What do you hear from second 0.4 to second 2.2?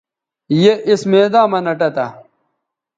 بے اِس میداں مہ نہ ٹہ تھا